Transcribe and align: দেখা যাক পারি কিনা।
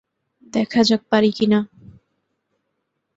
দেখা 0.53 0.81
যাক 0.83 1.01
পারি 1.09 1.29
কিনা। 1.31 1.59